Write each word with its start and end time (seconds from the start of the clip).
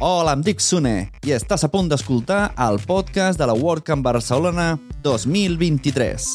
Hola, 0.00 0.36
em 0.36 0.44
dic 0.46 0.60
Sune 0.62 1.08
i 1.26 1.32
estàs 1.34 1.64
a 1.66 1.68
punt 1.72 1.88
d'escoltar 1.90 2.52
el 2.62 2.76
podcast 2.86 3.34
de 3.40 3.46
la 3.50 3.54
WordCamp 3.58 4.04
Barcelona 4.06 4.76
2023. 5.02 6.26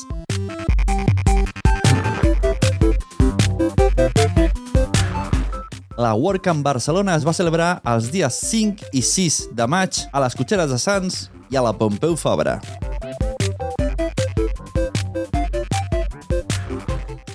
La 5.95 6.11
WordCamp 6.11 6.59
Barcelona 6.59 7.15
es 7.15 7.23
va 7.23 7.31
celebrar 7.31 7.77
els 7.87 8.11
dies 8.11 8.41
5 8.51 8.91
i 8.91 8.99
6 8.99 9.37
de 9.55 9.67
maig 9.71 10.01
a 10.11 10.19
les 10.25 10.35
Cotxeres 10.35 10.67
de 10.67 10.81
Sants 10.83 11.29
i 11.47 11.55
a 11.55 11.63
la 11.63 11.71
Pompeu 11.71 12.17
Fabra. 12.19 12.57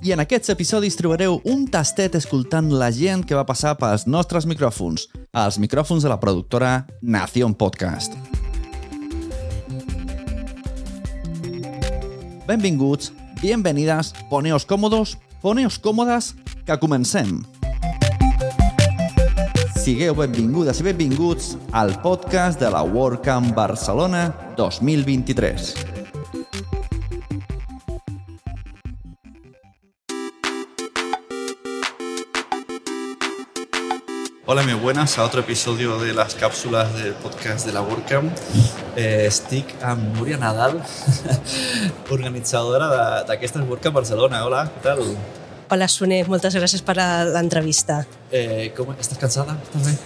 I 0.04 0.12
en 0.12 0.20
aquests 0.22 0.52
episodis 0.52 0.94
trobareu 0.96 1.40
un 1.48 1.64
tastet 1.72 2.20
escoltant 2.20 2.68
la 2.72 2.92
gent 2.92 3.24
que 3.24 3.36
va 3.36 3.48
passar 3.48 3.74
pels 3.80 4.06
nostres 4.08 4.44
micròfons, 4.48 5.08
els 5.32 5.58
micròfons 5.60 6.02
de 6.02 6.08
la 6.08 6.18
productora 6.20 6.86
Nación 7.02 7.54
Podcast. 7.54 8.14
Benvinguts, 12.46 13.12
bienvenidas, 13.42 14.14
poneos 14.30 14.64
còmodos, 14.64 15.18
poneos 15.42 15.78
còmodes, 15.78 16.34
que 16.64 16.78
comencem. 16.80 17.42
Sigueu 19.76 20.16
benvingudes 20.16 20.80
i 20.80 20.88
benvinguts 20.88 21.54
al 21.72 21.94
podcast 22.02 22.60
de 22.60 22.72
la 22.72 22.82
WordCamp 22.84 23.54
Barcelona 23.56 24.32
2023. 24.56 25.87
Hola, 34.50 34.62
muy 34.62 34.72
buenas 34.74 35.18
a 35.18 35.24
otro 35.24 35.40
episodio 35.40 35.98
de 35.98 36.14
las 36.14 36.34
cápsulas 36.34 36.94
del 36.94 37.12
podcast 37.12 37.66
de 37.66 37.72
la 37.72 37.82
WordCamp. 37.82 38.32
Eh, 38.96 39.26
estic 39.28 39.74
amb 39.84 40.16
Núria 40.16 40.38
Nadal, 40.40 40.78
organitzadora 42.10 42.88
de- 42.88 43.24
d'aquestes 43.28 43.66
WordCamp 43.68 43.94
Barcelona. 44.00 44.40
Hola, 44.46 44.62
què 44.72 44.80
tal? 44.86 45.02
Hola, 45.68 45.88
Soner, 45.92 46.22
moltes 46.32 46.56
gràcies 46.56 46.80
per 46.80 46.96
a 46.98 47.08
l'entrevista. 47.28 48.00
Eh, 48.32 48.72
com, 48.76 48.94
estàs 48.96 49.20
cansada? 49.20 49.58
Estàs 49.68 49.84
bé? 49.84 49.96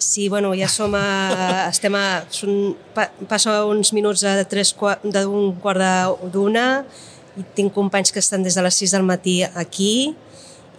Sí, 0.00 0.28
bueno, 0.28 0.52
ja 0.56 0.68
som 0.68 0.92
a... 0.94 1.06
estem 1.72 1.96
a... 1.96 2.04
Són, 2.28 2.74
pa, 2.92 3.08
passa 3.32 3.62
uns 3.64 3.94
minuts 3.96 4.20
de 4.28 4.44
tres 4.44 4.74
d'un 4.76 5.54
quart 5.56 5.80
de- 5.80 6.30
d'una 6.36 6.66
i 7.40 7.46
tinc 7.56 7.72
companys 7.72 8.12
que 8.12 8.20
estan 8.20 8.44
des 8.44 8.60
de 8.60 8.62
les 8.66 8.76
6 8.84 8.92
del 8.98 9.08
matí 9.08 9.40
aquí 9.54 10.12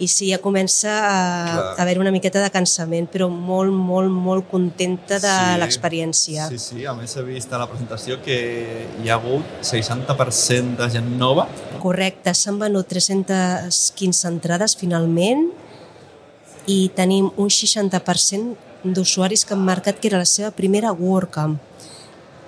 i 0.02 0.08
sí, 0.10 0.28
ja 0.32 0.38
comença 0.42 0.90
a, 0.90 1.12
Clar. 1.46 1.66
a 1.78 1.82
haver 1.84 1.98
una 2.02 2.10
miqueta 2.10 2.40
de 2.42 2.50
cansament, 2.50 3.06
però 3.12 3.28
molt, 3.30 3.70
molt, 3.72 4.10
molt 4.10 4.48
contenta 4.50 5.20
de 5.22 5.30
Sí. 5.30 5.60
l'experiència. 5.62 6.48
Sí, 6.50 6.58
sí, 6.58 6.84
a 6.86 6.92
més 6.98 7.14
he 7.16 7.22
vist 7.22 7.52
a 7.54 7.58
la 7.62 7.68
presentació 7.70 8.18
que 8.24 8.86
hi 9.02 9.08
ha 9.08 9.14
hagut 9.20 9.44
60% 9.62 10.76
de 10.82 10.90
gent 10.90 11.10
nova. 11.20 11.46
Correcte, 11.82 12.34
s'han 12.34 12.58
venut 12.58 12.86
315 12.90 14.26
entrades 14.28 14.76
finalment 14.76 15.48
i 16.66 16.90
tenim 16.94 17.30
un 17.36 17.48
60% 17.50 18.56
d'usuaris 18.84 19.44
que 19.46 19.54
han 19.54 19.64
marcat 19.64 19.98
que 20.00 20.08
era 20.10 20.18
la 20.18 20.26
seva 20.26 20.50
primera 20.50 20.90
WordCamp. 20.92 21.58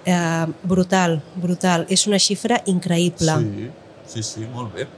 Eh, 0.07 0.47
brutal, 0.63 1.23
brutal. 1.37 1.87
És 1.89 2.07
una 2.07 2.19
xifra 2.19 2.59
increïble. 2.67 3.39
Sí, 3.41 3.71
sí, 4.07 4.23
sí, 4.23 4.47
molt 4.53 4.75
bé. 4.75 4.89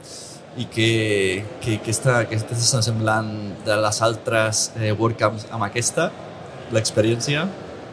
I 0.57 0.65
que, 0.73 1.43
que, 1.61 1.77
que, 1.85 1.93
està, 1.93 2.23
que 2.25 2.37
està 2.39 2.81
semblant 2.81 3.29
de 3.65 3.77
les 3.77 4.01
altres 4.01 4.71
eh, 4.79 4.91
WordCamps 4.97 5.45
amb 5.53 5.67
aquesta, 5.67 6.09
l'experiència? 6.73 7.45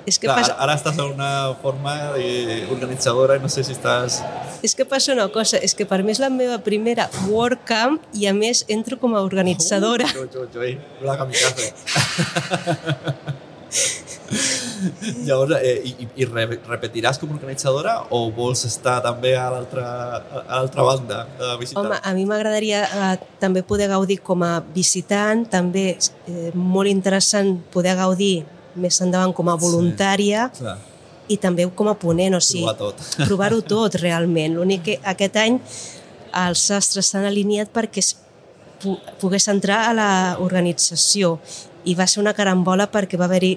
És 0.05 0.19
que, 0.21 0.27
Clar, 0.29 0.37
passa, 0.43 0.57
ara, 0.61 0.75
estàs 0.77 0.99
en 0.99 1.15
una 1.15 1.55
forma 1.63 1.95
de 2.13 2.67
organitzadora 2.73 3.39
i 3.39 3.41
no 3.41 3.49
sé 3.53 3.65
si 3.65 3.73
estàs... 3.73 4.19
és 4.65 4.75
que 4.77 4.85
passa 4.89 5.13
una 5.15 5.29
cosa, 5.33 5.57
és 5.57 5.73
que 5.77 5.87
per 5.89 6.03
mi 6.05 6.13
és 6.13 6.21
la 6.21 6.29
meva 6.33 6.59
primera 6.65 7.09
WordCamp 7.29 8.01
i 8.13 8.29
a 8.29 8.35
més 8.37 8.65
entro 8.73 9.01
com 9.01 9.17
a 9.17 9.25
organitzadora. 9.25 10.09
Jo, 10.13 10.29
jo, 10.33 10.45
jo, 10.53 10.61
eh, 10.65 10.77
la 11.05 11.17
kamikaze. 11.21 11.73
Llavors, 15.27 15.57
eh, 15.61 15.81
i, 15.91 16.09
i- 16.23 16.27
re, 16.29 16.47
repetiràs 16.69 17.19
com 17.21 17.31
a 17.33 17.37
organitzadora 17.39 17.95
o 18.15 18.25
vols 18.35 18.65
estar 18.69 19.01
també 19.05 19.35
a 19.37 19.49
l'altra 19.55 20.83
banda 20.87 21.25
de 21.39 21.53
visitar? 21.61 21.83
Home, 21.85 21.99
a 22.03 22.15
mi 22.17 22.25
m'agradaria 22.29 22.83
eh, 22.87 23.13
també 23.43 23.63
poder 23.67 23.89
gaudir 23.93 24.19
com 24.25 24.43
a 24.47 24.59
visitant, 24.75 25.47
també 25.51 25.87
eh, 25.97 26.51
molt 26.55 26.91
interessant 26.91 27.57
poder 27.75 27.97
gaudir 27.99 28.45
més 28.75 29.01
endavant 29.05 29.33
com 29.37 29.49
a 29.53 29.55
voluntària 29.61 30.49
sí. 30.53 30.65
Clar, 30.65 30.79
i 31.29 31.39
també 31.41 31.65
com 31.73 31.89
a 31.89 31.95
ponent, 31.97 32.35
o 32.37 32.41
sigui, 32.45 32.67
provar 32.67 32.77
tot. 32.81 33.05
provar-ho 33.29 33.61
tot 33.65 33.95
realment. 34.03 34.59
L'únic 34.59 34.83
que 34.85 34.97
aquest 35.15 35.39
any 35.41 35.61
els 36.35 36.65
sastres 36.69 37.09
s'han 37.13 37.25
alineat 37.29 37.71
perquè 37.73 38.03
es 38.03 38.11
pogués 39.21 39.47
entrar 39.49 39.79
a 39.89 39.95
l'organització 39.97 41.39
i 41.89 41.95
va 41.97 42.07
ser 42.11 42.21
una 42.21 42.35
carambola 42.37 42.89
perquè 42.93 43.17
va 43.21 43.25
haver-hi 43.31 43.55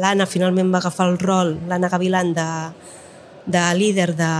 l'Anna 0.00 0.26
finalment 0.26 0.70
va 0.72 0.80
agafar 0.80 1.08
el 1.10 1.18
rol, 1.20 1.56
l'Anna 1.68 1.90
Gavilan 1.92 2.32
de, 2.36 2.48
de 3.46 3.64
líder 3.76 4.14
de, 4.16 4.32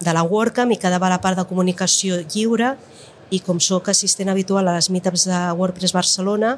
de 0.00 0.16
la 0.16 0.24
WordCamp 0.26 0.74
i 0.74 0.80
quedava 0.80 1.10
la 1.12 1.20
part 1.22 1.38
de 1.38 1.46
comunicació 1.48 2.20
lliure 2.26 2.74
i 3.30 3.40
com 3.44 3.60
sóc 3.62 3.88
assistent 3.92 4.30
habitual 4.32 4.68
a 4.68 4.76
les 4.78 4.90
meetups 4.90 5.28
de 5.30 5.40
WordPress 5.56 5.94
Barcelona 5.94 6.56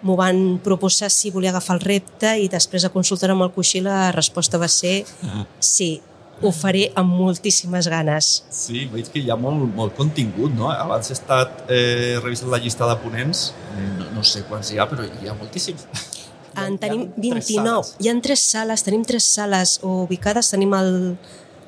m'ho 0.00 0.14
van 0.16 0.60
proposar 0.64 1.10
si 1.12 1.32
volia 1.32 1.50
agafar 1.52 1.76
el 1.76 1.82
repte 1.84 2.30
i 2.40 2.46
després 2.48 2.86
de 2.86 2.92
consultar 2.94 3.32
amb 3.34 3.44
el 3.44 3.52
coixí 3.52 3.82
la 3.84 4.12
resposta 4.16 4.60
va 4.60 4.68
ser 4.70 5.02
sí, 5.60 5.98
ho 6.40 6.52
faré 6.56 6.86
amb 6.96 7.12
moltíssimes 7.20 7.88
ganes. 7.92 8.30
Sí, 8.54 8.86
veig 8.92 9.10
que 9.12 9.20
hi 9.20 9.28
ha 9.30 9.36
molt, 9.36 9.66
molt 9.76 9.96
contingut, 9.98 10.54
no? 10.56 10.70
Abans 10.72 11.10
he 11.10 11.16
estat 11.16 11.66
eh, 11.68 12.16
revisant 12.22 12.48
la 12.52 12.60
llista 12.62 12.88
de 12.88 12.96
ponents, 13.02 13.50
no, 13.98 14.08
no 14.16 14.24
sé 14.24 14.46
quants 14.48 14.72
hi 14.72 14.80
ha, 14.80 14.88
però 14.88 15.04
hi 15.04 15.28
ha 15.28 15.36
moltíssims. 15.36 15.84
En 16.58 16.78
tenim 16.78 17.06
tres 17.14 17.46
29, 17.46 17.84
sales. 17.84 17.94
hi 18.00 18.08
ha 18.10 18.14
tres 18.22 18.42
sales, 18.42 18.82
tenim 18.82 19.04
tres 19.06 19.24
sales 19.24 19.78
ubicades, 19.82 20.50
tenim 20.50 20.74
el, 20.74 21.16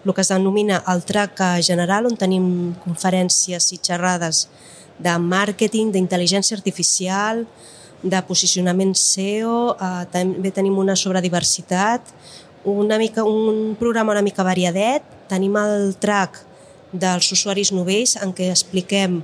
el 0.05 0.15
que 0.15 0.21
es 0.21 0.29
denomina 0.29 0.83
el 0.89 1.05
track 1.05 1.43
general, 1.63 2.07
on 2.07 2.17
tenim 2.19 2.75
conferències 2.83 3.73
i 3.73 3.79
xerrades 3.79 4.49
de 4.99 5.15
màrqueting, 5.19 5.93
d'intel·ligència 5.95 6.57
artificial, 6.59 7.47
de 8.03 8.19
posicionament 8.27 8.95
SEO, 8.99 9.77
eh, 9.79 10.07
també 10.11 10.51
tenim 10.51 10.79
una 10.79 10.97
sobre 10.97 11.23
diversitat, 11.23 12.03
una 12.65 12.99
mica, 12.99 13.25
un 13.25 13.77
programa 13.79 14.13
una 14.13 14.23
mica 14.23 14.43
variadet, 14.43 15.03
tenim 15.29 15.57
el 15.57 15.95
track 16.03 16.43
dels 16.93 17.31
usuaris 17.33 17.73
novells 17.73 18.17
en 18.21 18.35
què 18.35 18.51
expliquem 18.51 19.23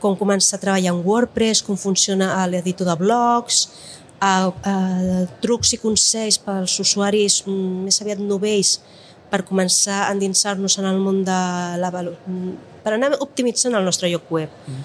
com 0.00 0.16
començar 0.16 0.56
a 0.56 0.62
treballar 0.62 0.94
en 0.94 1.02
WordPress, 1.04 1.62
com 1.66 1.76
funciona 1.76 2.46
l'editor 2.46 2.86
de 2.86 2.96
blogs, 2.96 3.68
a, 4.20 4.50
a, 4.50 4.74
trucs 5.42 5.72
i 5.74 5.78
consells 5.82 6.38
pels 6.42 6.78
usuaris 6.82 7.42
més 7.48 8.00
aviat 8.02 8.18
novells 8.22 8.78
per 9.30 9.44
començar 9.46 10.06
a 10.06 10.12
endinsar-nos 10.14 10.78
en 10.80 10.86
el 10.88 10.98
món 11.02 11.24
de 11.26 11.40
la 11.78 11.90
per 12.82 12.92
anar 12.94 13.10
optimitzant 13.20 13.74
el 13.76 13.84
nostre 13.84 14.08
lloc 14.08 14.30
web. 14.32 14.48
Mm. 14.66 14.82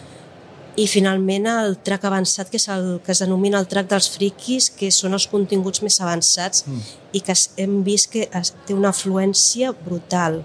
I 0.83 0.87
finalment 0.89 1.45
el 1.47 1.75
track 1.85 2.03
avançat, 2.09 2.49
que 2.49 2.57
és 2.57 2.67
el 2.73 2.99
que 3.05 3.11
es 3.13 3.21
denomina 3.21 3.59
el 3.61 3.67
track 3.69 3.87
dels 3.91 4.09
friquis, 4.09 4.71
que 4.73 4.89
són 4.91 5.13
els 5.13 5.27
continguts 5.29 5.83
més 5.85 6.01
avançats 6.01 6.65
mm. 6.65 6.79
i 7.13 7.21
que 7.21 7.31
es- 7.31 7.51
hem 7.61 7.83
vist 7.85 8.09
que 8.11 8.25
té 8.65 8.73
una 8.73 8.89
afluència 8.89 9.71
brutal. 9.85 10.41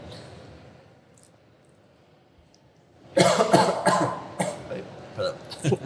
Perdó. 5.16 5.32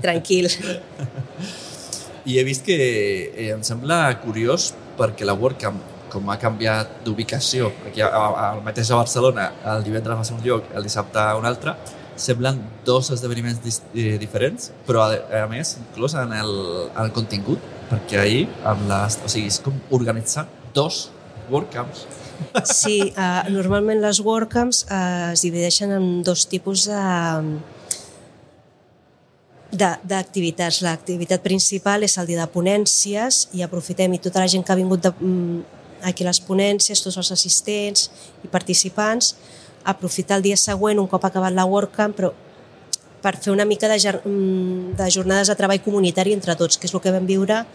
Tranquil. 0.02 0.50
I 2.26 2.38
he 2.38 2.44
vist 2.46 2.62
que 2.66 2.76
eh, 2.78 3.48
em 3.50 3.62
sembla 3.66 4.04
curiós 4.22 4.72
perquè 4.98 5.26
la 5.26 5.34
WordCamp, 5.34 5.80
com 6.12 6.28
ha 6.28 6.36
canviat 6.38 7.00
d'ubicació, 7.06 7.70
aquí 7.88 8.02
al 8.04 8.60
mateix 8.62 8.90
a 8.92 8.98
Barcelona, 9.00 9.48
el 9.72 9.82
divendres 9.86 10.18
va 10.18 10.24
ser 10.28 10.36
un 10.36 10.42
lloc, 10.44 10.66
el 10.76 10.84
dissabte 10.84 11.22
un 11.38 11.46
altre, 11.48 11.72
semblen 12.20 12.58
dos 12.84 13.08
esdeveniments 13.14 13.80
eh, 13.94 14.18
diferents, 14.20 14.70
però 14.86 15.06
a, 15.06 15.16
a 15.40 15.46
més, 15.50 15.78
inclús 15.80 16.14
en 16.20 16.34
el, 16.36 16.52
en 16.92 17.00
el 17.06 17.12
contingut, 17.16 17.64
perquè 17.88 18.20
ahir, 18.20 18.42
amb 18.68 18.84
les, 18.90 19.16
o 19.24 19.32
sigui, 19.32 19.48
és 19.48 19.58
com 19.64 19.80
organitzar 19.96 20.44
dos 20.76 21.06
WordCamps. 21.50 22.04
Sí, 22.68 22.98
uh, 23.16 23.48
normalment 23.54 24.00
les 24.02 24.20
WordCamps 24.24 24.84
uh, 24.90 25.32
es 25.32 25.42
divideixen 25.46 25.92
en 25.96 26.06
dos 26.26 26.44
tipus 26.50 26.84
de 26.90 26.98
de- 26.98 27.60
d'activitats. 29.72 30.82
L'activitat 30.84 31.42
principal 31.42 32.04
és 32.04 32.18
el 32.20 32.28
dia 32.28 32.42
de 32.42 32.48
ponències 32.52 33.46
i 33.56 33.64
aprofitem 33.64 34.12
i 34.12 34.20
tota 34.20 34.42
la 34.42 34.48
gent 34.48 34.64
que 34.64 34.72
ha 34.72 34.76
vingut 34.76 35.02
de, 35.02 35.10
mm, 35.10 35.62
aquí 36.02 36.24
a 36.24 36.28
les 36.28 36.40
ponències, 36.40 37.02
tots 37.02 37.16
els 37.16 37.32
assistents 37.32 38.10
i 38.44 38.48
participants, 38.48 39.34
aprofitar 39.84 40.36
el 40.36 40.42
dia 40.42 40.56
següent, 40.56 40.98
un 40.98 41.08
cop 41.08 41.24
acabat 41.24 41.52
la 41.52 41.64
WordCamp, 41.64 42.14
però 42.14 42.32
per 43.22 43.36
fer 43.36 43.52
una 43.52 43.64
mica 43.64 43.88
de, 43.88 43.96
mm, 43.96 44.96
de 44.96 45.10
jornades 45.10 45.48
de 45.48 45.54
treball 45.54 45.82
comunitari 45.82 46.32
entre 46.32 46.54
tots, 46.56 46.76
que 46.76 46.86
és 46.86 46.94
el 46.94 47.00
que 47.00 47.12
vam 47.12 47.26
viure 47.26 47.66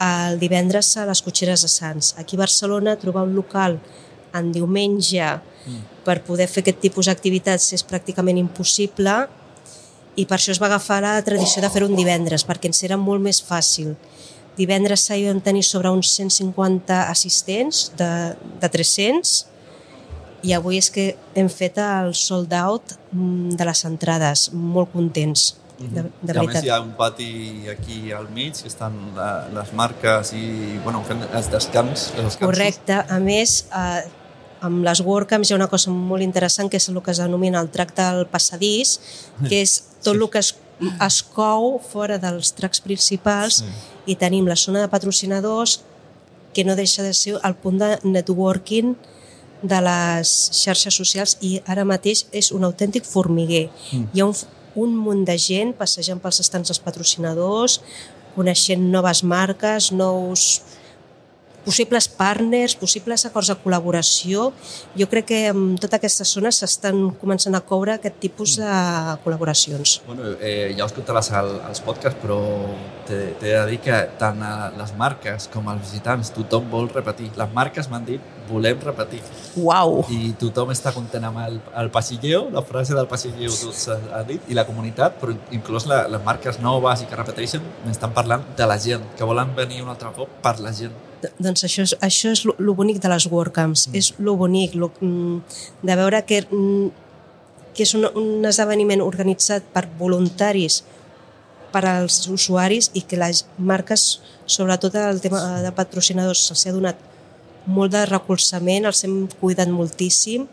el 0.00 0.38
divendres 0.38 0.96
a 0.96 1.06
les 1.06 1.22
cotxeres 1.22 1.62
de 1.62 1.68
Sants. 1.68 2.14
Aquí 2.18 2.36
a 2.36 2.38
Barcelona 2.40 2.96
trobar 2.96 3.24
un 3.24 3.34
local 3.34 3.80
en 4.34 4.52
diumenge 4.52 5.24
mm. 5.66 6.04
per 6.04 6.22
poder 6.22 6.46
fer 6.48 6.62
aquest 6.62 6.80
tipus 6.80 7.06
d'activitats 7.06 7.72
és 7.72 7.84
pràcticament 7.84 8.38
impossible 8.38 9.28
i 10.18 10.24
per 10.26 10.38
això 10.38 10.50
es 10.54 10.60
va 10.60 10.66
agafar 10.66 10.98
la 11.04 11.18
tradició 11.22 11.62
de 11.62 11.70
fer 11.70 11.84
un 11.86 11.94
divendres, 11.98 12.44
perquè 12.46 12.70
ens 12.70 12.82
era 12.86 12.98
molt 12.98 13.22
més 13.22 13.38
fàcil. 13.44 13.94
Divendres 14.58 15.04
sabíem 15.06 15.38
tenir 15.44 15.62
sobre 15.62 15.92
uns 15.94 16.10
150 16.16 17.04
assistents 17.12 17.92
de, 17.98 18.10
de 18.58 18.70
300 18.74 19.36
i 20.42 20.54
avui 20.54 20.78
és 20.78 20.90
que 20.94 21.12
hem 21.38 21.48
fet 21.50 21.78
el 21.82 22.12
sold 22.18 22.52
out 22.54 22.96
mm, 23.12 23.54
de 23.58 23.66
les 23.66 23.84
entrades, 23.86 24.48
molt 24.52 24.90
contents. 24.94 25.52
De, 25.78 26.02
de 26.02 26.34
I 26.34 26.38
a 26.40 26.42
més 26.42 26.64
hi 26.66 26.70
ha 26.74 26.80
un 26.82 26.90
pati 26.98 27.30
aquí 27.70 28.10
al 28.10 28.26
mig 28.34 28.56
que 28.58 28.66
estan 28.66 28.96
les 29.54 29.68
marques 29.78 30.32
i 30.34 30.78
bueno, 30.82 31.04
fent 31.06 31.22
els 31.28 31.50
descans. 31.52 32.08
Els 32.16 32.32
descansos. 32.32 32.40
Correcte. 32.42 32.98
A 32.98 33.20
més, 33.22 33.60
eh, 33.70 34.02
amb 34.64 34.84
les 34.86 35.02
WordCamps 35.04 35.50
hi 35.50 35.54
ha 35.54 35.58
una 35.58 35.70
cosa 35.70 35.92
molt 35.92 36.24
interessant 36.24 36.70
que 36.70 36.78
és 36.80 36.88
el 36.90 37.00
que 37.02 37.12
es 37.14 37.20
denomina 37.22 37.60
el 37.60 37.70
tracte 37.74 38.02
al 38.04 38.24
passadís, 38.30 38.98
que 39.44 39.62
és 39.62 39.78
tot 40.02 40.14
sí. 40.14 40.18
el 40.18 40.26
que 40.32 40.42
es, 40.42 40.54
es 41.06 41.20
cou 41.34 41.76
fora 41.82 42.18
dels 42.22 42.52
tracks 42.56 42.82
principals 42.84 43.62
sí. 43.62 43.70
i 44.14 44.18
tenim 44.18 44.48
la 44.48 44.56
zona 44.56 44.84
de 44.84 44.90
patrocinadors 44.92 45.80
que 46.54 46.64
no 46.64 46.76
deixa 46.76 47.02
de 47.02 47.14
ser 47.14 47.36
el 47.44 47.54
punt 47.54 47.78
de 47.78 47.96
networking 48.04 48.96
de 49.62 49.80
les 49.82 50.32
xarxes 50.54 50.94
socials 50.94 51.36
i 51.42 51.58
ara 51.66 51.84
mateix 51.86 52.26
és 52.32 52.52
un 52.54 52.64
autèntic 52.66 53.06
formiguer. 53.06 53.68
Mm. 53.92 54.06
Hi 54.14 54.22
ha 54.22 54.28
un, 54.28 54.36
un 54.86 54.94
munt 54.94 55.24
de 55.26 55.34
gent 55.38 55.74
passejant 55.78 56.20
pels 56.22 56.40
estants 56.44 56.70
dels 56.70 56.82
patrocinadors, 56.82 57.80
coneixent 58.36 58.84
noves 58.92 59.24
marques, 59.26 59.90
nous 59.90 60.48
possibles 61.68 62.08
partners, 62.08 62.74
possibles 62.80 63.26
acords 63.28 63.52
de 63.52 63.58
col·laboració. 63.60 64.48
Jo 64.96 65.08
crec 65.12 65.28
que 65.28 65.40
en 65.52 65.76
tota 65.80 65.98
aquesta 66.00 66.24
zona 66.28 66.52
s'estan 66.54 67.10
començant 67.20 67.56
a 67.58 67.60
coure 67.68 67.98
aquest 67.98 68.16
tipus 68.22 68.56
de 68.62 68.72
col·laboracions. 69.24 69.98
Bueno, 70.06 70.32
eh, 70.40 70.72
ja 70.76 70.86
ho 70.86 70.88
escoltaràs 70.88 71.28
al, 71.36 71.52
als 71.68 71.84
podcasts, 71.84 72.16
però 72.22 72.40
t'he 73.08 73.36
de 73.42 73.60
dir 73.68 73.80
que 73.84 74.00
tant 74.20 74.40
a 74.44 74.70
les 74.78 74.94
marques 74.96 75.48
com 75.52 75.68
als 75.68 75.84
visitants 75.84 76.32
tothom 76.36 76.68
vol 76.72 76.88
repetir. 76.94 77.28
Les 77.36 77.52
marques 77.54 77.90
m'han 77.92 78.06
dit 78.08 78.34
volem 78.48 78.80
repetir. 78.80 79.20
Uau! 79.60 80.00
I 80.14 80.32
tothom 80.40 80.72
està 80.72 80.94
content 80.96 81.26
amb 81.28 81.42
el, 81.44 81.58
el 81.82 81.90
passilleu, 81.92 82.48
la 82.54 82.64
frase 82.64 82.96
del 82.96 83.08
passilleu 83.10 83.52
tots 83.52 83.90
ha 83.92 84.22
dit, 84.28 84.48
i 84.48 84.56
la 84.56 84.64
comunitat, 84.68 85.18
però 85.20 85.36
inclús 85.54 85.88
la, 85.90 86.06
les 86.08 86.24
marques 86.24 86.60
noves 86.64 87.04
i 87.04 87.10
que 87.10 87.20
repeteixen, 87.20 87.68
m'estan 87.84 88.16
parlant 88.16 88.46
de 88.56 88.70
la 88.70 88.80
gent, 88.80 89.04
que 89.18 89.28
volen 89.28 89.52
venir 89.58 89.84
un 89.84 89.92
altre 89.92 90.14
cop 90.16 90.40
per 90.44 90.56
la 90.64 90.72
gent. 90.72 90.96
Doncs 91.38 91.64
això 91.66 91.84
és, 91.86 91.94
això 92.04 92.32
és 92.34 92.44
lo 92.46 92.74
bonic 92.78 93.00
de 93.02 93.10
les 93.12 93.26
WordCamps, 93.30 93.88
mm. 93.88 93.98
és 93.98 94.12
lo 94.18 94.36
bonic 94.38 94.76
lo, 94.78 94.90
mm, 95.00 95.58
de 95.82 95.96
veure 95.98 96.22
que, 96.28 96.42
mm, 96.46 96.88
que 97.74 97.86
és 97.86 97.94
un, 97.98 98.06
un 98.18 98.46
esdeveniment 98.48 99.02
organitzat 99.04 99.66
per 99.74 99.86
voluntaris 99.98 100.82
per 101.72 101.84
als 101.84 102.22
usuaris 102.32 102.90
i 102.96 103.02
que 103.04 103.18
les 103.20 103.44
marques, 103.58 104.20
sobretot 104.46 104.94
el 104.98 105.20
tema 105.20 105.60
de 105.62 105.72
patrocinadors, 105.76 106.46
se'ls 106.48 106.66
ha 106.66 106.76
donat 106.76 107.02
molt 107.68 107.92
de 107.92 108.06
recolzament, 108.08 108.88
els 108.88 109.04
hem 109.04 109.26
cuidat 109.40 109.68
moltíssim 109.68 110.46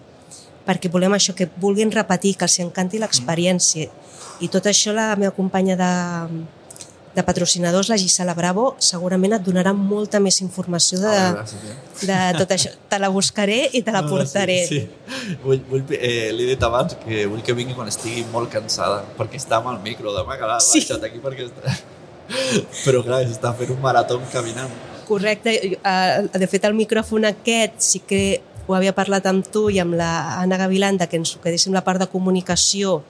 perquè 0.66 0.90
volem 0.92 1.14
això, 1.16 1.36
que 1.38 1.48
vulguin 1.62 1.94
repetir, 1.94 2.34
que 2.40 2.48
els 2.48 2.58
encanti 2.64 3.00
l'experiència. 3.02 3.92
I 4.42 4.50
tot 4.52 4.66
això 4.66 4.94
la 4.96 5.12
meva 5.16 5.34
companya 5.36 5.78
de, 5.80 5.92
de 7.16 7.24
patrocinadors, 7.24 7.90
la 7.90 7.98
Gisela 7.98 8.34
Bravo, 8.36 8.66
segurament 8.84 9.38
et 9.38 9.44
donarà 9.46 9.72
molta 9.76 10.20
més 10.20 10.42
informació 10.44 11.00
de, 11.00 11.12
ah, 11.12 11.30
gràcies, 11.38 11.62
eh? 11.72 12.08
de 12.10 12.18
tot 12.38 12.52
això. 12.52 12.72
Te 12.92 13.00
la 13.00 13.10
buscaré 13.14 13.60
i 13.72 13.82
te 13.86 13.94
la 13.96 14.02
no, 14.04 14.12
portaré. 14.12 14.58
Sí, 14.68 14.82
sí. 14.84 15.36
Vull, 15.46 15.62
vull, 15.70 15.86
eh, 15.96 16.32
L'he 16.36 16.50
dit 16.52 16.66
abans 16.68 16.98
que 17.06 17.24
vull 17.32 17.44
que 17.46 17.56
vingui 17.56 17.78
quan 17.78 17.88
estigui 17.92 18.26
molt 18.34 18.52
cansada, 18.52 19.04
perquè 19.18 19.40
està 19.40 19.62
amb 19.62 19.72
el 19.72 19.80
micro, 19.86 20.12
demà 20.16 20.36
que 20.40 20.50
l'ha 20.50 20.60
sí. 20.64 20.84
baixat 20.84 21.08
aquí 21.08 21.24
perquè 21.24 21.48
està... 21.48 21.78
Però 22.84 23.04
clar, 23.06 23.22
està 23.30 23.54
fent 23.56 23.72
un 23.76 23.80
marató 23.84 24.18
caminant. 24.34 24.74
Correcte. 25.06 25.54
Eh, 25.78 26.28
de 26.34 26.48
fet, 26.52 26.66
el 26.68 26.76
micròfon 26.76 27.30
aquest 27.30 27.80
sí 27.86 28.02
que 28.04 28.24
ho 28.66 28.74
havia 28.74 28.96
parlat 28.98 29.28
amb 29.30 29.46
tu 29.54 29.68
i 29.70 29.80
amb 29.80 29.96
la 29.96 30.42
Anna 30.42 30.58
Gavilanda, 30.58 31.08
que 31.08 31.20
ens 31.22 31.36
quedéssim 31.42 31.76
la 31.76 31.86
part 31.86 32.02
de 32.02 32.10
comunicació 32.12 33.04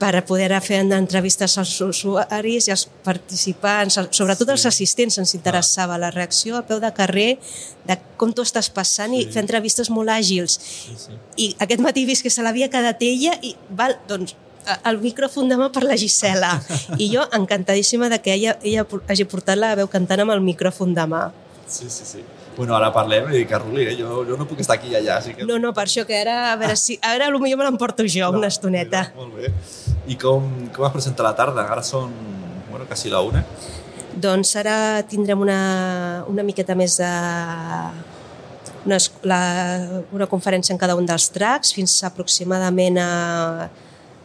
per 0.00 0.24
poder 0.24 0.48
fer 0.64 0.80
entrevistes 0.80 1.58
als 1.60 1.74
usuaris 1.84 2.68
i 2.68 2.72
als 2.72 2.86
participants, 3.04 3.98
sobretot 4.16 4.48
sí. 4.48 4.52
als 4.56 4.66
assistents 4.72 5.18
ens 5.20 5.34
interessava 5.36 5.98
la 6.00 6.10
reacció 6.14 6.56
a 6.56 6.64
peu 6.66 6.80
de 6.80 6.90
carrer 6.96 7.34
de 7.86 7.98
com 8.20 8.32
tu 8.32 8.44
estàs 8.46 8.70
passant 8.72 9.12
sí. 9.12 9.26
i 9.26 9.32
fer 9.32 9.44
entrevistes 9.44 9.92
molt 9.92 10.12
àgils. 10.12 10.56
Sí, 10.60 10.96
sí. 10.96 11.18
I 11.36 11.50
aquest 11.66 11.84
matí 11.84 12.06
vist 12.08 12.24
que 12.24 12.32
se 12.32 12.44
l'havia 12.44 12.70
quedat 12.72 13.02
ella 13.04 13.36
i 13.44 13.54
val, 13.76 13.98
doncs 14.08 14.36
el 14.84 15.00
micròfon 15.00 15.48
demà 15.50 15.70
per 15.72 15.84
la 15.84 15.96
Gisela. 16.00 16.52
I 16.98 17.08
jo 17.12 17.24
encantadíssima 17.36 18.08
de 18.12 18.20
que 18.24 18.34
ella, 18.34 18.58
ella 18.62 18.86
hagi 19.08 19.28
portat 19.28 19.58
la 19.58 19.74
veu 19.78 19.88
cantant 19.92 20.24
amb 20.24 20.36
el 20.36 20.44
micròfon 20.44 20.94
demà. 20.96 21.28
Sí, 21.68 21.88
sí, 21.88 22.04
sí. 22.04 22.24
Bueno, 22.56 22.74
ara 22.76 22.90
parlem 22.92 23.30
i 23.38 23.44
ruli, 23.62 23.86
eh? 23.86 23.96
jo, 23.98 24.22
jo 24.28 24.36
no 24.36 24.46
puc 24.48 24.60
estar 24.60 24.76
aquí 24.76 24.90
i 24.90 24.96
allà. 24.98 25.18
Així 25.20 25.34
que... 25.36 25.46
No, 25.48 25.58
no, 25.62 25.72
per 25.76 25.86
això 25.86 26.04
que 26.08 26.18
ara, 26.18 26.52
a 26.52 26.56
veure, 26.60 26.76
si, 26.76 26.98
ara 27.06 27.30
potser 27.30 27.56
me 27.56 27.66
l'emporto 27.66 28.06
jo 28.10 28.30
no, 28.30 28.40
una 28.42 28.50
estoneta. 28.50 29.06
Mira, 29.10 29.20
molt 29.22 29.36
bé. 29.38 29.52
I 30.10 30.18
com, 30.20 30.48
com 30.74 30.88
es 30.88 30.96
presenta 30.96 31.26
la 31.26 31.34
tarda? 31.38 31.68
Ara 31.70 31.84
són, 31.86 32.12
bueno, 32.70 32.88
quasi 32.90 33.12
la 33.12 33.22
una. 33.24 33.44
Doncs 34.20 34.56
ara 34.58 34.76
tindrem 35.08 35.40
una, 35.40 35.60
una 36.28 36.44
miqueta 36.44 36.74
més 36.74 36.98
de 36.98 37.10
una, 38.84 38.98
la, 39.22 39.40
una 40.12 40.26
conferència 40.26 40.74
en 40.74 40.80
cada 40.80 40.96
un 40.98 41.06
dels 41.06 41.28
tracks 41.32 41.74
fins 41.76 42.00
aproximadament 42.08 42.98
a 43.00 43.10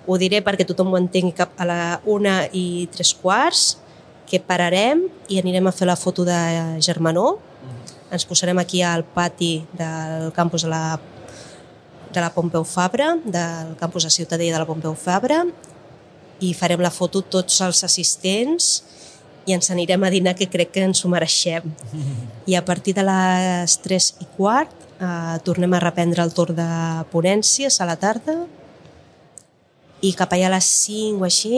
ho 0.05 0.17
diré 0.21 0.41
perquè 0.45 0.65
tothom 0.67 0.93
ho 0.93 0.99
entengui 0.99 1.33
cap 1.35 1.53
a 1.57 1.65
la 1.65 1.79
una 2.05 2.43
i 2.53 2.85
tres 2.93 3.13
quarts 3.17 3.75
que 4.29 4.39
pararem 4.41 5.05
i 5.29 5.39
anirem 5.41 5.67
a 5.67 5.73
fer 5.75 5.87
la 5.89 5.97
foto 5.97 6.25
de 6.25 6.37
Germanó 6.81 7.35
ens 8.11 8.25
posarem 8.25 8.59
aquí 8.61 8.81
al 8.81 9.03
pati 9.03 9.65
del 9.73 10.31
campus 10.33 10.65
de 10.65 10.69
la, 10.69 10.99
de 12.13 12.21
la 12.21 12.31
Pompeu 12.33 12.63
Fabra, 12.63 13.15
del 13.23 13.75
campus 13.79 14.03
de 14.03 14.09
Ciutadella 14.09 14.53
de 14.53 14.59
la 14.59 14.69
Pompeu 14.69 14.95
Fabra, 14.95 15.43
i 16.43 16.53
farem 16.53 16.83
la 16.83 16.91
foto 16.91 17.21
tots 17.21 17.61
els 17.63 17.83
assistents 17.87 18.83
i 19.45 19.53
ens 19.53 19.69
anirem 19.71 20.03
a 20.03 20.09
dinar, 20.09 20.33
que 20.35 20.49
crec 20.49 20.71
que 20.73 20.83
ens 20.83 21.03
ho 21.05 21.09
mereixem. 21.11 21.67
I 22.49 22.57
a 22.57 22.63
partir 22.65 22.95
de 22.97 23.05
les 23.05 23.77
3 23.81 24.11
i 24.25 24.27
quart 24.37 24.73
eh, 24.99 25.37
tornem 25.45 25.73
a 25.73 25.81
reprendre 25.83 26.23
el 26.25 26.33
torn 26.33 26.57
de 26.57 26.69
ponències 27.11 27.79
a 27.79 27.87
la 27.89 27.97
tarda 28.01 28.39
i 30.01 30.11
cap 30.17 30.33
allà 30.33 30.49
a 30.49 30.55
les 30.57 30.65
5 30.85 31.21
o 31.21 31.27
així, 31.27 31.53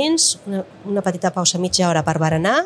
una, 0.47 0.63
una 0.85 1.03
petita 1.03 1.31
pausa 1.35 1.59
mitja 1.59 1.87
hora 1.89 2.03
per 2.03 2.17
berenar 2.21 2.59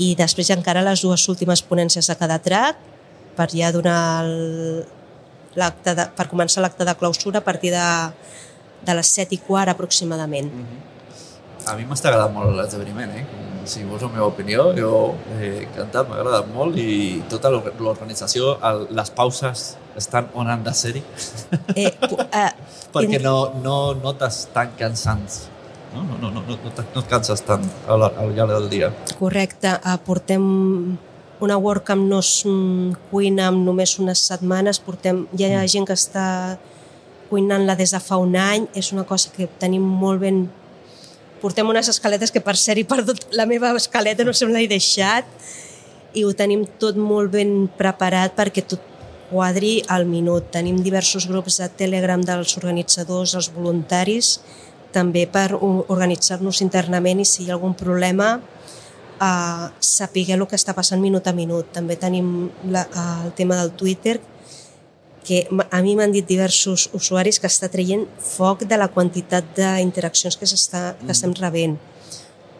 i 0.00 0.14
després 0.18 0.50
encara 0.54 0.84
les 0.86 1.02
dues 1.04 1.26
últimes 1.28 1.62
ponències 1.62 2.08
de 2.08 2.16
cada 2.16 2.38
track 2.42 2.78
per 3.36 3.48
ja 3.52 3.70
donar 3.72 4.24
l'acte 5.60 5.94
de, 5.98 6.06
per 6.16 6.26
començar 6.30 6.64
l'acte 6.64 6.86
de 6.86 6.94
clausura 6.96 7.40
a 7.40 7.44
partir 7.44 7.74
de, 7.74 7.86
de 8.86 8.96
les 8.96 9.12
7 9.18 9.36
i 9.36 9.40
quart 9.46 9.72
aproximadament. 9.72 10.48
Mm 10.52 10.64
-hmm. 10.64 10.88
A 11.70 11.76
mi 11.76 11.84
m'està 11.84 12.08
agradant 12.08 12.32
molt 12.34 12.56
l'esdeveniment, 12.56 13.10
eh? 13.10 13.24
si 13.64 13.84
vols 13.84 14.02
la 14.02 14.08
meva 14.08 14.26
opinió, 14.26 14.72
jo 14.76 15.14
he 15.38 15.50
encantat, 15.66 16.08
m'ha 16.08 16.16
agradat 16.16 16.48
molt 16.54 16.76
i 16.76 17.22
tota 17.28 17.50
l'organització, 17.50 18.56
les 18.90 19.10
pauses 19.10 19.76
estan 19.96 20.30
on 20.34 20.48
han 20.48 20.64
de 20.64 20.72
ser-hi. 20.74 21.02
Eh, 21.76 21.92
uh, 22.10 22.50
Perquè 22.94 23.20
no, 23.22 23.52
no 23.62 23.94
notes 23.94 24.48
tan 24.54 24.72
cansants 24.78 25.48
no, 25.94 26.02
no, 26.04 26.18
no, 26.18 26.30
no, 26.30 26.42
no, 26.46 26.56
no 26.56 27.00
et 27.02 27.08
canses 27.10 27.42
tant 27.46 27.64
al, 27.88 28.06
al 28.08 28.34
llarg 28.36 28.52
del 28.54 28.68
dia. 28.72 28.90
Correcte. 29.18 29.74
Portem 30.06 30.44
una 31.40 31.56
WordCamp 31.56 32.02
no 32.08 32.20
és 32.20 32.44
cuina 33.10 33.48
amb 33.48 33.64
només 33.64 33.96
unes 34.02 34.22
setmanes, 34.28 34.80
portem, 34.84 35.24
hi 35.36 35.46
ha 35.46 35.62
mm. 35.62 35.72
gent 35.72 35.88
que 35.88 35.96
està 35.96 36.26
cuinant-la 37.30 37.76
des 37.78 37.94
de 37.94 38.00
fa 38.02 38.18
un 38.20 38.36
any, 38.36 38.66
és 38.76 38.92
una 38.92 39.06
cosa 39.08 39.32
que 39.34 39.48
tenim 39.60 39.82
molt 39.82 40.22
ben... 40.22 40.44
Portem 41.40 41.68
unes 41.68 41.88
escaletes 41.88 42.32
que 42.34 42.42
per 42.44 42.52
ser 42.60 42.76
he 42.76 42.84
perdut 42.84 43.22
la 43.32 43.46
meva 43.48 43.72
escaleta, 43.78 44.26
no 44.26 44.34
sé 44.36 44.44
on 44.44 44.52
l'he 44.52 44.66
deixat, 44.68 45.28
i 46.12 46.26
ho 46.26 46.34
tenim 46.36 46.66
tot 46.82 46.98
molt 47.00 47.30
ben 47.32 47.64
preparat 47.78 48.34
perquè 48.36 48.66
tot 48.66 48.82
quadri 49.30 49.78
al 49.88 50.04
minut. 50.10 50.50
Tenim 50.52 50.82
diversos 50.84 51.28
grups 51.30 51.60
de 51.62 51.70
Telegram 51.80 52.20
dels 52.20 52.56
organitzadors, 52.58 53.36
els 53.38 53.48
voluntaris, 53.54 54.34
també 54.92 55.26
per 55.30 55.54
organitzar-nos 55.60 56.60
internament 56.64 57.20
i 57.22 57.26
si 57.28 57.44
hi 57.44 57.50
ha 57.50 57.54
algun 57.58 57.74
problema 57.78 58.34
eh, 59.20 59.66
sapiguer 59.80 60.36
el 60.38 60.46
que 60.50 60.58
està 60.58 60.74
passant 60.76 61.00
minut 61.02 61.26
a 61.26 61.32
minut. 61.36 61.70
També 61.72 61.96
tenim 61.96 62.50
la, 62.70 62.86
el 63.24 63.32
tema 63.38 63.56
del 63.62 63.72
Twitter 63.72 64.18
que 65.24 65.42
a 65.70 65.82
mi 65.84 65.92
m'han 65.98 66.12
dit 66.14 66.24
diversos 66.26 66.88
usuaris 66.96 67.38
que 67.38 67.46
està 67.46 67.68
traient 67.68 68.06
foc 68.24 68.64
de 68.66 68.76
la 68.80 68.88
quantitat 68.88 69.50
d'interaccions 69.56 70.38
que, 70.40 70.46
que 70.48 71.12
estem 71.12 71.34
rebent. 71.38 71.76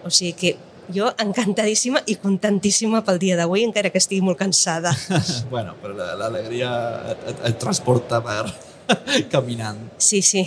O 0.05 0.11
sigui 0.11 0.35
que 0.37 0.57
Jo 0.91 1.07
encantadíssima 1.23 2.01
i 2.11 2.17
contentíssima 2.19 2.99
pel 3.07 3.21
dia 3.23 3.37
d'avui, 3.39 3.61
encara 3.63 3.93
que 3.95 4.01
estigui 4.03 4.25
molt 4.27 4.41
cansada. 4.41 4.91
bueno, 5.53 5.77
però 5.79 5.95
la- 5.95 6.17
l'alegria 6.19 6.71
et, 7.13 7.21
et, 7.31 7.45
et 7.47 7.59
transporta 7.63 8.19
per 8.25 8.51
caminant. 9.35 9.79
Sí, 10.03 10.19
sí. 10.21 10.43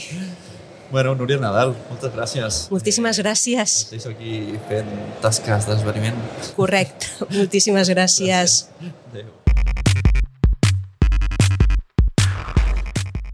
Bueno, 0.94 1.16
Núria 1.16 1.40
Nadal, 1.42 1.72
moltes 1.90 2.12
gràcies. 2.14 2.58
Moltíssimes 2.70 3.18
gràcies. 3.18 3.72
Deixo 3.90 4.12
aquí 4.12 4.60
fent 4.70 4.92
tasques 5.24 5.66
d'esveriment. 5.66 6.20
Correcte. 6.54 7.10
Moltíssimes 7.40 7.90
gràcies. 7.90 8.68
Adéu. 9.10 9.32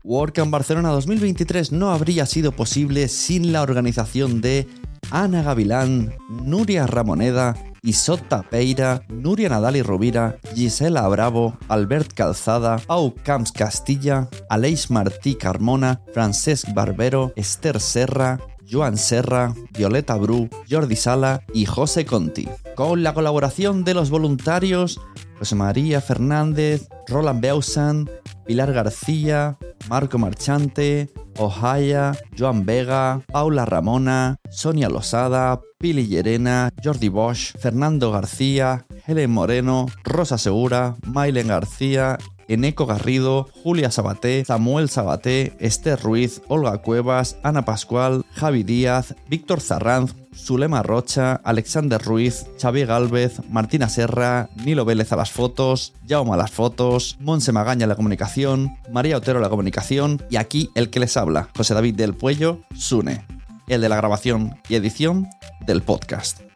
WordCamp 0.06 0.56
Barcelona 0.56 0.96
2023 0.96 1.74
no 1.74 1.92
habría 1.92 2.25
sido 2.25 2.54
posible 2.54 3.10
sin 3.10 3.51
la 3.51 3.62
organización 3.62 4.39
de 4.39 4.66
Ana 5.12 5.44
Gavilán, 5.44 6.16
Nuria 6.30 6.88
Ramoneda, 6.88 7.58
Isota 7.83 8.43
Peira, 8.43 9.03
Nuria 9.09 9.50
Nadal 9.50 9.77
y 9.77 9.81
Rovira, 9.81 10.38
Gisela 10.55 11.07
Bravo, 11.07 11.57
Albert 11.67 12.13
Calzada, 12.13 12.77
Pau 12.77 13.13
Camps 13.24 13.51
Castilla, 13.51 14.29
Aleix 14.50 14.89
Martí 14.89 15.36
Carmona, 15.36 16.01
Francesc 16.13 16.74
Barbero, 16.74 17.33
Esther 17.36 17.79
Serra, 17.79 18.39
Joan 18.69 18.98
Serra, 18.98 19.53
Violeta 19.77 20.15
Bru, 20.15 20.50
Jordi 20.69 20.95
Sala 20.95 21.43
y 21.53 21.65
José 21.65 22.05
Conti. 22.05 22.48
Con 22.75 23.03
la 23.03 23.13
colaboración 23.13 23.83
de 23.83 23.93
los 23.93 24.09
voluntarios 24.09 25.00
José 25.39 25.55
María 25.55 26.01
Fernández, 26.01 26.89
Roland 27.07 27.41
Beausan, 27.41 28.09
Pilar 28.45 28.74
García, 28.74 29.57
Marco 29.88 30.17
Marchante, 30.17 31.09
Ohaya, 31.39 32.12
Joan 32.38 32.65
Vega, 32.65 33.22
Paula 33.31 33.65
Ramona, 33.65 34.38
Sonia 34.50 34.89
Losada, 34.89 35.60
Pili 35.79 36.08
Llerena, 36.08 36.69
Jordi 36.84 37.10
Bosch, 37.10 37.58
Fernando 37.58 38.12
García, 38.12 38.86
Helen 39.08 39.31
Moreno, 39.31 39.88
Rosa 40.03 40.38
Segura, 40.38 40.98
Mailen 41.05 41.48
García, 41.48 42.17
Eneco 42.50 42.86
Garrido, 42.86 43.48
Julia 43.63 43.91
Sabaté, 43.91 44.43
Samuel 44.43 44.89
Sabaté, 44.89 45.53
Esther 45.60 46.01
Ruiz, 46.01 46.41
Olga 46.48 46.79
Cuevas, 46.79 47.38
Ana 47.43 47.63
Pascual, 47.63 48.25
Javi 48.34 48.63
Díaz, 48.63 49.15
Víctor 49.29 49.62
Zarranz, 49.62 50.15
Zulema 50.43 50.81
Rocha, 50.84 51.41
Alexander 51.43 52.01
Ruiz, 52.01 52.46
Xavier 52.60 52.88
Galvez, 52.88 53.41
Martina 53.50 53.89
Serra, 53.89 54.50
Nilo 54.63 54.86
Vélez 54.86 55.12
a 55.12 55.15
las 55.15 55.31
fotos, 55.31 55.93
Jaume 56.08 56.34
a 56.34 56.38
las 56.38 56.51
fotos, 56.51 57.17
Monse 57.19 57.51
Magaña 57.51 57.86
a 57.86 57.88
la 57.88 57.96
comunicación, 57.96 58.77
María 58.91 59.17
Otero 59.17 59.39
a 59.39 59.41
la 59.41 59.50
comunicación 59.50 60.22
y 60.29 60.38
aquí 60.38 60.69
el 60.75 60.89
que 60.89 61.00
les 61.00 61.17
habla, 61.17 61.50
José 61.55 61.74
David 61.74 61.96
del 61.96 62.15
Puello, 62.15 62.62
Sune, 62.75 63.25
el 63.67 63.81
de 63.81 63.89
la 63.89 63.98
grabación 63.98 64.60
y 64.67 64.75
edición 64.75 65.27
del 65.65 65.81
podcast. 65.81 66.49